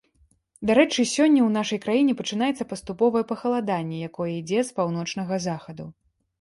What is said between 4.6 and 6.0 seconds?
з паўночнага захаду.